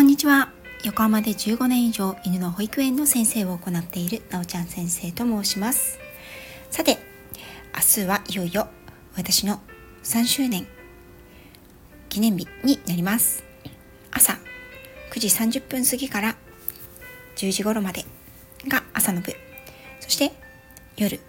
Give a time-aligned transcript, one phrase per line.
[0.00, 0.48] こんにちは。
[0.82, 5.98] 横浜で15年以上犬の保育園の先生を行っているなおちゃん先生と申します。
[6.70, 6.96] さて
[7.98, 8.68] 明日はいよいよ
[9.14, 9.60] 私の
[10.02, 10.66] 3周年
[12.08, 13.44] 記念日になります。
[14.10, 14.38] 朝
[15.12, 15.28] 9時
[15.58, 16.36] 30分過ぎから
[17.36, 18.06] 10時頃まで
[18.68, 19.34] が朝の部。
[20.00, 20.32] そして
[20.96, 21.20] 夜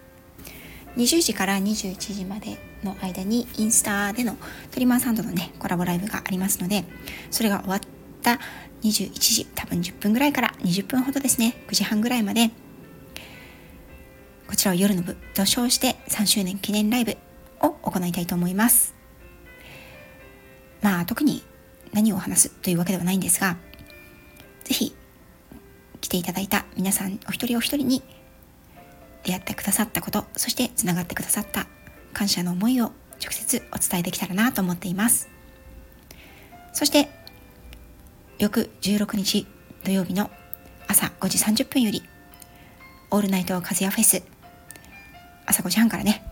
[0.96, 4.38] 20時から21時までの間にインスタでの
[4.72, 6.86] トリマーサンドのねコラボライブがありますので
[7.32, 7.80] それが終わっ
[8.22, 8.40] た
[8.84, 11.56] 21時多分10分ぐらいから20分ほどですね。
[11.68, 12.50] 9時半ぐらいまで。
[14.48, 17.16] こちらを夜の部と称して3周年記念ライブ
[17.62, 18.94] を行いたいと思います。
[20.82, 21.42] まあ特に
[21.94, 23.58] 何を話すというわけではないんですが
[24.64, 24.96] 是非
[26.02, 28.04] 来ていただいた皆さんお一人お一人に
[29.24, 31.68] 出会ってくださったことそしてつながってくださった
[32.14, 32.86] 感謝の思いを
[33.24, 35.30] 直接お伝えできたらなと思っています。
[36.74, 37.10] そして
[38.42, 39.46] 翌16日
[39.84, 40.32] 土曜日の
[40.88, 42.02] 朝5時30分より
[43.12, 44.24] オールナイト和也フェス。
[45.46, 46.26] 朝5時半からね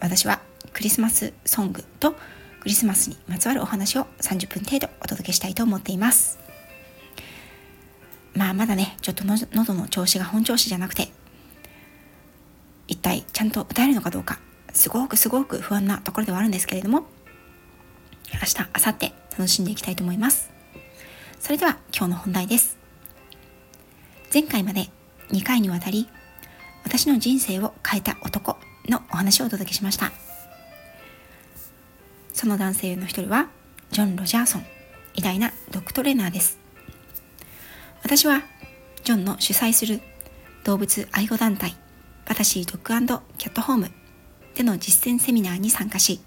[0.00, 0.40] 私は
[0.72, 2.12] クリスマスソングと
[2.60, 6.38] クリスマスにまつわるお話を30分程度お届けしたいと思っています。
[8.32, 11.08] まあまだねちょっと喉の調子が本調子じゃなくて
[12.88, 14.40] 一体ちゃんと歌えるのかどうか
[14.72, 17.04] すごくすごく不安なところではあるんですけれども
[18.32, 20.59] 明日明後日楽しんでいきたいと思います。
[21.40, 22.76] それでは今日の本題です。
[24.32, 24.88] 前回まで
[25.30, 26.06] 2回にわたり
[26.84, 30.12] 私の人生を変えた男のお話をお届けしました。
[32.34, 33.48] その男性の一人は
[33.90, 34.66] ジョン・ロジャーソン
[35.14, 36.58] 偉大なドッグトレーナーです。
[38.02, 38.42] 私は
[39.02, 40.02] ジョンの主催する
[40.64, 41.74] 動物愛護団体
[42.26, 43.90] パタシードッグキャットホーム
[44.54, 46.20] での実践セミナーに参加し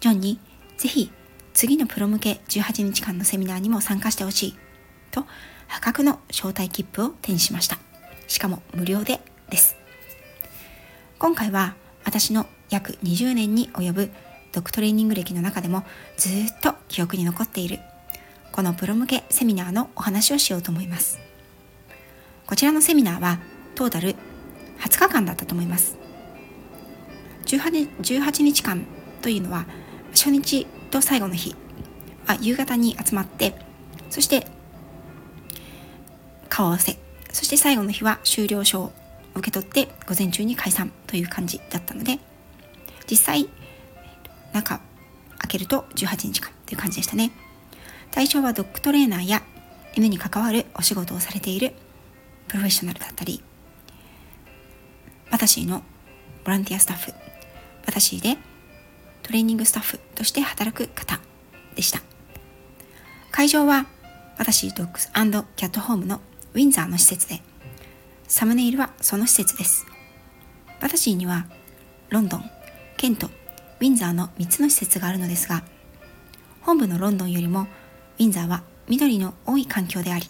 [0.00, 0.38] ジョンに
[0.76, 1.10] ぜひ
[1.58, 4.56] 次のプロ向け18日間のセミナーにも参加してほしい
[5.10, 5.24] と
[5.66, 7.78] 破格の招待切符を手にしました。
[8.28, 9.74] しかも無料でです。
[11.18, 11.74] 今回は
[12.04, 14.10] 私の約20年に及ぶ
[14.52, 15.82] ドッグトレーニング歴の中でも
[16.16, 16.32] ずっ
[16.62, 17.80] と記憶に残っている
[18.52, 21.18] このプロ向けセミナーのお話をしようと思います。
[22.46, 23.40] こちらのセミナーは
[23.74, 24.14] トータル
[24.78, 25.96] 20日間だったと思います。
[27.46, 28.86] 18, 18日間
[29.22, 29.66] というのは
[30.12, 31.54] 初日と最後の日。
[32.28, 33.54] は夕方に集まって
[34.10, 34.46] そして
[36.48, 36.98] 顔合わせ。
[37.32, 38.92] そして最後の日は終了書を
[39.34, 42.18] 受け取って午前中に解散という感じだったので
[43.08, 43.48] 実際
[44.52, 44.80] 中
[45.38, 47.30] 開けると18日間という感じでしたね。
[48.10, 49.42] 対象はドッグトレーナーや
[49.94, 51.72] 犬に関わるお仕事をされている
[52.48, 53.42] プロフェッショナルだったり
[55.30, 55.82] 私の
[56.44, 57.12] ボランティアスタッフ
[57.86, 58.38] 私で
[59.28, 61.20] トレーニングスタッフとして働く方
[61.74, 62.00] でした。
[63.30, 63.84] 会場は
[64.38, 66.22] 私ドッグスキャットホームの
[66.54, 67.42] ウィンザーの施設で
[68.26, 69.84] サムネイルはその施設です。
[70.80, 71.44] 私には
[72.08, 72.50] ロンドン
[72.96, 75.62] ケントウィンザーの3つの施設があるのですが
[76.62, 77.66] 本部のロンドンよりも
[78.18, 80.24] ウィンザーは緑の多い環境であり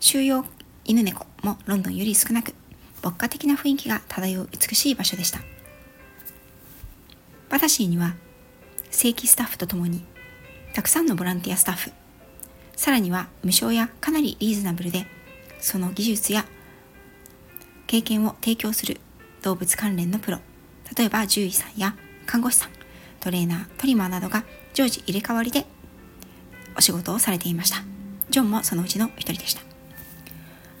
[0.00, 0.44] 収容
[0.84, 2.54] 犬猫もロンドンより少なく
[3.02, 5.51] 牧歌的な雰囲気が漂う美しい場所でした。
[7.52, 8.16] バタシーには
[8.90, 10.04] 正規スタッフとともに
[10.74, 11.92] たくさんのボランティアスタッフ
[12.74, 15.06] さらには無償やかなりリーズナブルで
[15.60, 16.44] その技術や
[17.86, 18.98] 経験を提供する
[19.42, 20.38] 動物関連のプロ
[20.96, 21.94] 例えば獣医さんや
[22.26, 22.70] 看護師さん
[23.20, 25.66] トレーナートリマーなどが常時入れ替わりで
[26.76, 27.84] お仕事をされていました。
[28.30, 29.60] ジョンもそのうちの一人でした。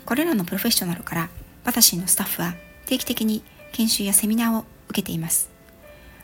[0.06, 1.28] これらのプロフェッショナルから
[1.64, 2.54] 私のスタッフは
[2.86, 5.51] 定期的に研修やセミナーを受けています。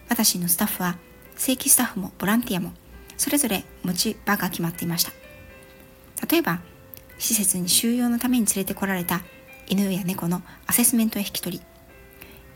[0.08, 0.96] 私のスタッフは
[1.36, 2.72] 正規スタッフもボランティアも
[3.16, 5.12] それぞれ持ち場が決まっていました。
[6.30, 6.60] 例えば
[7.18, 9.22] 施設に収容のために連れてこられた
[9.68, 11.64] 犬や猫のアセスメントや引き取り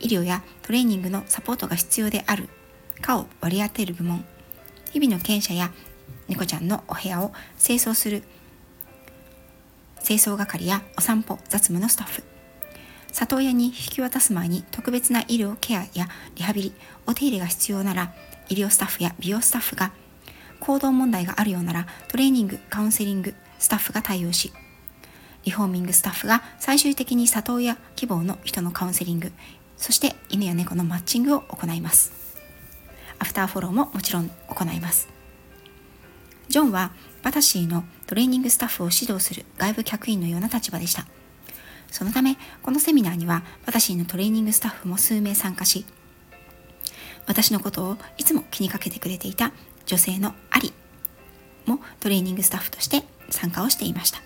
[0.01, 2.49] 医療やトレーニングのサポートが必要である
[3.01, 4.25] かを割り当てる部門
[4.93, 5.73] 日々の検査や
[6.29, 8.23] 猫ちゃんのお部屋を清掃する
[10.03, 12.32] 清掃係やお散歩雑務のスタッフ。
[13.13, 16.73] 里親に引き渡す前に特別な医療ケアやリハビリ
[17.07, 18.13] お手入れが必要なら
[18.49, 19.93] 医療スタッフや美容スタッフが
[20.61, 24.53] 行動問題があるようならトレーニングカウンセリングスタッフが対応し
[25.45, 29.33] リフォーミングスタッフが最終的に里親希望の人のカウンセリング
[29.77, 32.13] そして犬や猫のマッチングを行います。
[33.19, 35.09] アフターフォローももちろん行います。
[36.49, 36.93] ジョンは
[37.25, 41.05] バタシーのトレーニングスタッフを指導する外部客員のような立場でした。
[41.93, 45.87] そのためこのセミナーにはバタシーのトレーニングスタッフも数名参加し
[47.27, 49.53] 私のことをいつも気にかけてくれていた
[49.87, 50.73] 女性のアリ
[51.67, 54.19] もトレーニングスタッフとして参加をしていました。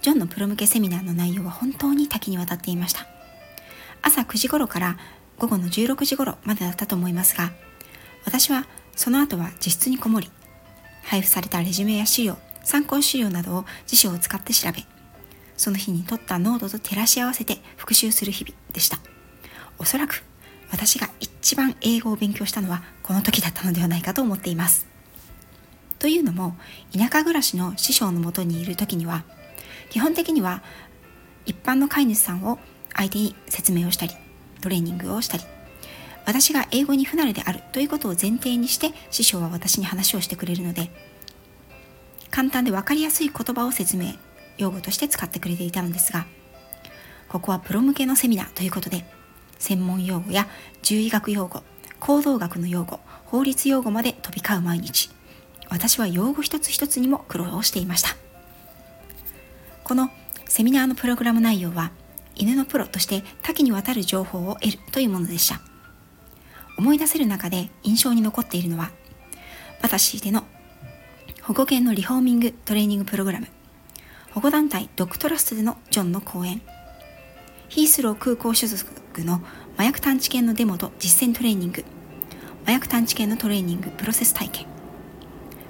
[0.00, 3.06] ジョンのプロ向けセミナーの内容は本当に多岐にわたっていました。
[4.02, 4.96] 朝9時頃から
[5.38, 7.52] 午後の16時頃までだったと思いますが
[8.24, 10.30] 私はその後は自室にこもり
[11.02, 14.84] 配布されたレジュメや資料参考資料などを辞書を使って調べ
[15.60, 18.98] その日に取ったノートと照らし合わせて復習する日々でした。
[19.78, 20.24] おそらく
[20.70, 24.86] 私が一番英語を勉強したのはこの時だったのではないかと思っています。
[25.98, 26.56] というのも
[26.96, 29.22] 田舎暮らしの師匠のもとにいる時には
[29.90, 30.62] 基本的には
[31.44, 32.58] 一般の飼い主さんを
[32.94, 34.14] 相手に説明をしたり
[34.62, 35.44] トレーニングをしたり
[36.24, 40.90] 私が英語に不慣れであるということを前提にして師匠は私に話をしてくれるので
[42.30, 44.14] 簡単で分かりやすい言葉を説明
[44.60, 46.26] 用語として使ってくれていたのですが
[47.28, 49.04] ここはプロ向けのセミナーということで
[49.58, 50.48] 専門用語や
[50.82, 51.62] 獣医学用語
[51.98, 55.10] 行動学の用語法律用語まで飛び交う毎日
[55.70, 58.16] 私は用語一つ一つにも苦労をしていました。
[59.84, 60.10] この
[60.46, 61.92] セミナーのプログラム内容は
[62.34, 65.60] 犬のプロとして多岐にわたる情報を得るというものでした。
[66.76, 68.90] 思い出せる中で印象に残っているのは
[69.82, 70.44] 私での
[71.42, 73.46] 保護犬のリフォーミングトレーニングプログラム。
[74.32, 76.62] 保護団体ドッグトラストでのジョンの講演。
[77.68, 78.86] ヒースロー空港所属
[79.18, 79.40] の
[79.74, 81.84] 麻薬探知犬のデモと実践トレーニング。
[82.62, 84.66] 麻薬探知犬のトレーニングプロセス体験。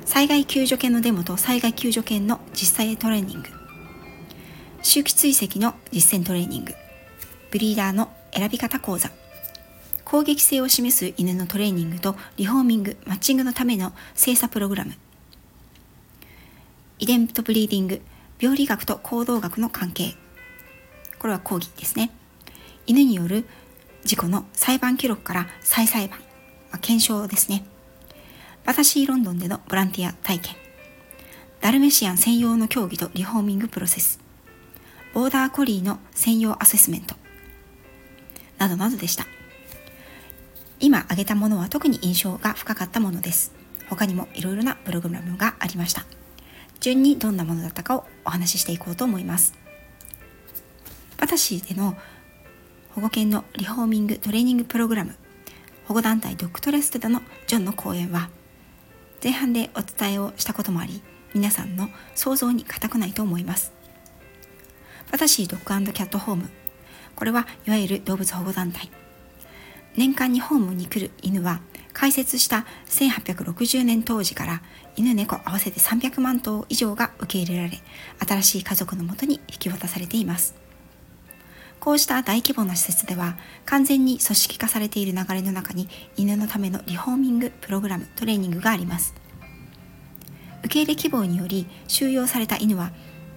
[0.05, 3.49] 災害救助犬のデモと災害救助犬の実際トレーニング。
[4.83, 6.75] 周期追跡の実践トレーニング。
[7.51, 9.11] ブリーダーの選び方講座。
[10.05, 14.93] 攻撃性を示す犬のトレーニングとリフォーミングマッチングのための精査プログラム。
[16.99, 18.03] 遺伝とブリーディング。
[18.41, 20.15] 病理学と行動学の関係。
[21.19, 22.11] これは講義ですね。
[22.87, 23.45] 犬による
[24.05, 26.19] 事故の裁判記録から再裁判、
[26.73, 27.65] ま、検証ですね。
[28.65, 30.57] バタシーロンドンでのボランティア体験。
[31.61, 34.21] ダルメシアン専用の競技とリフォーミングプロセス。
[35.13, 37.17] ボーダーコリーの専用アセスメント。
[38.57, 39.27] などなどでした。
[40.79, 43.53] 今挙げたものは特に印象が深かったものです。
[43.91, 46.07] 他にもいろいろなプログラムがありました。
[46.81, 49.55] 順にどんなものだったかをお話ししていこうと思います。
[51.19, 51.97] 私での
[52.94, 55.15] 保護犬のリフォーミングトレーニングプログラム
[55.85, 58.31] 保護団体ドッグトレステダのジョンの講演は
[59.23, 61.03] 前半でお伝えをしたこともあり
[61.35, 63.73] 皆さんの想像に難くないと思います。
[65.12, 66.49] 私ドッグキャットホーム
[67.15, 68.91] これはいわゆる動物保護団体。
[70.00, 71.61] 年間にホームに来る犬は
[71.93, 74.62] 開設した1860年当時から
[74.97, 77.79] 犬猫合わせて300万頭以上が受け入れられ
[78.26, 80.55] 新しい家族のもとに引き渡されています。
[81.81, 83.37] こうした大規模な施設では
[83.67, 85.87] 完全に組織化されている流れの中に
[86.17, 89.14] 犬のためのリフォーミングプログラムトレーニングがあります。
[90.61, 92.93] 受け入れ希望により収容された犬は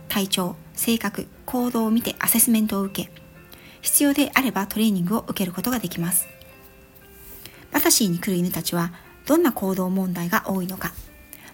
[0.08, 3.12] 体調性格行動を見てアセスメントを受け
[3.82, 6.30] 必要であればトレーニングを受けることができます。
[7.92, 8.92] シーに来る犬たちは
[9.26, 10.92] どんな行動問題が多いのか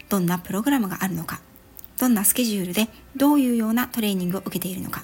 [0.09, 1.41] どんなプログラムがあるのか
[1.99, 5.03] どんなスケジュールでどういうようなトレーニングを受けているのか。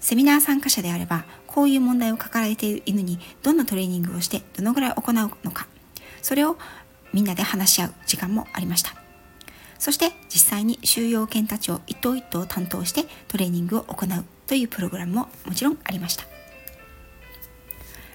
[0.00, 5.66] セミナー参加者であればこういう問題を抱えている犬にどんなトレーニングをしてどのぐらい行うのか
[6.22, 6.56] それを
[7.12, 8.94] みんなで話し合う時間もありました。
[9.78, 16.37] そして実際に収容犬たちを一頭一頭担当してトレーニングを行うというプログラムももちろんありました。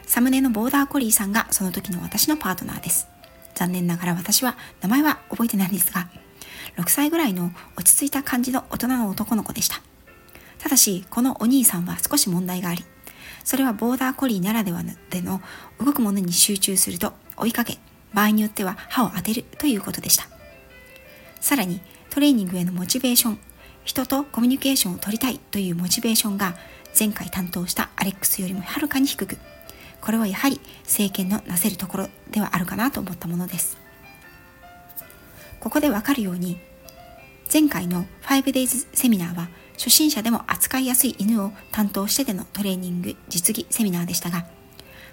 [0.05, 3.07] サムネのボーダーコリーさんがその時の私のパートナーです。
[3.55, 6.07] 残念ながら私は名前は覚えてないんですが
[6.77, 9.81] 6歳ぐらいの落ち着いた感じの大人の男の子でした。
[10.59, 12.85] ただしこのお兄さんは少し問題があり
[13.43, 15.41] それはボーダーコリーならではでの
[15.77, 17.77] 動くものに集中すると追いかけ
[18.13, 20.27] 場合によっては歯を当てるということでした。
[21.41, 23.39] さらにトレーニングへのモチベーション
[23.83, 26.55] 人とコミュニケーションを取りたいというモチベーションが
[26.97, 29.37] 前回担当したアレックスよりもはるかに低く
[30.03, 33.77] これはやはり政権のなせるところではあるかなと思ったものです。
[35.61, 36.59] ここでわかるように
[37.51, 44.45] 前回の 5days セミナーは初心者でも扱いやすい犬を担当してでのトレーニング実技セミナーでしたが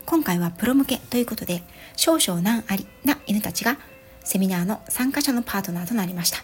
[0.06, 1.62] 今回はプロ向けということで
[1.94, 3.78] 少々難ありな犬たちが
[4.24, 6.38] セミナーの参加者のパートナーとなりました。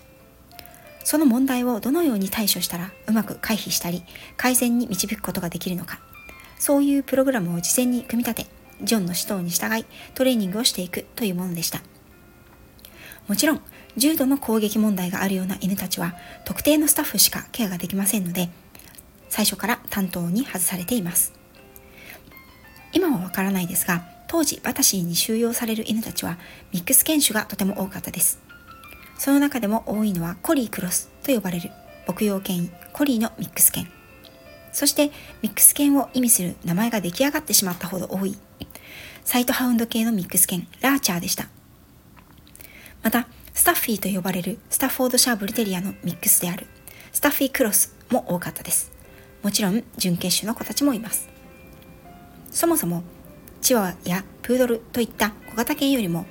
[1.03, 4.05] その問題をどのように対処したらうまく回避したり
[4.37, 6.01] 改善に導くことができるのか
[6.59, 8.51] そういうプログラムを事前に組み立て
[8.83, 9.85] ジョンの指導に従い
[10.15, 11.83] トレーニングをしていくというものでした。
[13.29, 13.63] もちろん
[13.97, 18.51] 重度の攻撃問題があるような犬たちは特定のスタッフしかケアができませんので
[19.29, 21.33] 最初から担当に外されています。
[22.93, 26.39] 今はわからないですが当時バタシーに収容される犬たちは
[26.73, 28.41] ミックス犬種がとても多かったです。
[29.19, 31.71] その中でも多いのはコリークロスと呼ばれる
[32.07, 33.96] 牧羊犬コリーのミックス犬。
[34.77, 38.37] そしてミックス犬を意味する名前が出来上がってしまったほど多い。
[39.25, 41.49] サイトハウンド系のミックス犬ラーチャーでした。
[43.03, 46.67] またスタッフィーと呼ばれるスタッフォードシャーブルテリアのミックスである
[47.11, 48.93] スタッフィークロスも多かったです。
[49.43, 51.27] もちろん準決種の子たちもいます。
[52.51, 53.03] そもそも
[53.63, 56.27] チワワやプードルといった小型犬よりも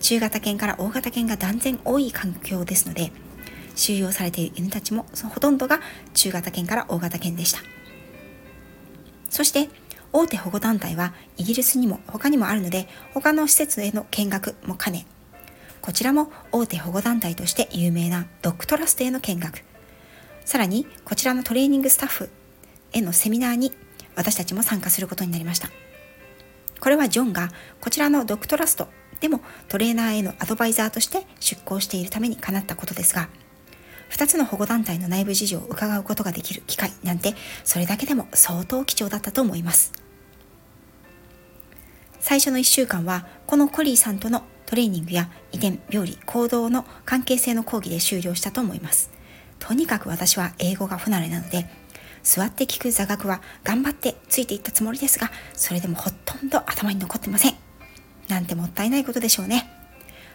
[0.00, 3.12] 中型犬から大型犬が断然多い環境ですので
[3.76, 5.80] 収容されている犬たちもそのほとんどが
[6.14, 7.60] 中型犬から大型犬でした。
[9.30, 9.70] そして
[10.12, 15.06] 大手保護団体はイギリスにも他にもあるので他の施設への見学も兼ね。
[15.80, 19.64] こちらも大手保護団体として有名なドッグトラストへの見学。
[20.44, 22.28] さらにこちらのトレーニングスタッフ
[22.92, 23.72] へのセミナーに
[24.16, 25.70] 私たちも参加することになりました。
[26.80, 28.88] これはジョンがこちらのドッグトラスト
[29.20, 33.28] でもトレーナーへのアドバイザーとして出向しているためにかなったことですが
[34.10, 39.92] 2つの保護団体の内部事情を伺うことができる機会なんてそれだけでも相当貴重だったと思います。
[42.18, 49.10] 最初の1週間はこのコリーさんとのトレーニングや遺伝病理行動の関係性の講義で終了したと思います。
[49.58, 51.66] とにかく私は英語が不慣れなので
[52.22, 57.54] 座って聞く座学は頑張ってついていったつもりですがそれでもほとんど頭に残ってません。
[58.28, 59.68] なんてもったいないことでしょうね。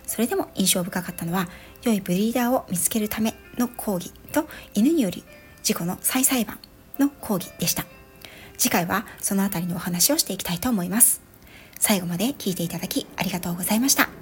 [0.06, 1.48] それでも印象深かったのは
[1.84, 5.24] 良いブリーダーを見つけるための講義と犬による
[5.64, 6.60] 事故の再裁判
[7.00, 7.86] の講義でした。
[8.58, 11.22] 次回はそのあたりのお話をしていきたいと思います。
[11.80, 14.15] 最後まで聞いていただきありがとうございました。